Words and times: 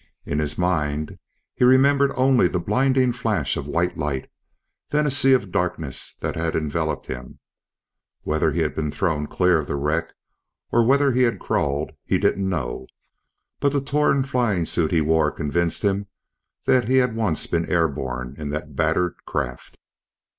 In 0.25 0.39
his 0.39 0.57
mind, 0.57 1.19
he 1.53 1.63
remembered 1.63 2.11
only 2.15 2.47
the 2.47 2.59
blinding 2.59 3.13
flash 3.13 3.55
of 3.55 3.67
white 3.67 3.97
light, 3.97 4.31
then 4.89 5.05
a 5.05 5.11
sea 5.11 5.33
of 5.33 5.51
darkness 5.51 6.15
that 6.21 6.35
had 6.35 6.55
enveloped 6.55 7.05
him. 7.05 7.39
Whether 8.23 8.51
he 8.51 8.61
had 8.61 8.73
been 8.73 8.89
thrown 8.89 9.27
clear 9.27 9.59
of 9.59 9.67
the 9.67 9.75
wreck, 9.75 10.15
or 10.71 10.83
whether 10.83 11.11
he 11.11 11.21
had 11.21 11.37
crawled, 11.37 11.91
he 12.03 12.17
didn't 12.17 12.49
know. 12.49 12.87
But 13.59 13.73
the 13.73 13.79
torn 13.81 14.23
flying 14.23 14.65
suit 14.65 14.89
he 14.89 15.01
wore 15.01 15.29
convinced 15.29 15.83
him 15.83 16.07
that 16.65 16.87
he 16.87 16.95
had 16.97 17.15
once 17.15 17.45
been 17.45 17.69
airborne 17.69 18.33
in 18.39 18.49
that 18.49 18.75
battered 18.75 19.17
craft. 19.27 19.77